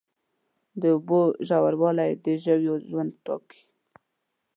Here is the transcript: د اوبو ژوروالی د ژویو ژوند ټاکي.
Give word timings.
د 0.81 0.83
اوبو 0.95 1.21
ژوروالی 1.47 2.11
د 2.23 2.25
ژویو 2.43 2.75
ژوند 2.89 3.11
ټاکي. 3.25 3.61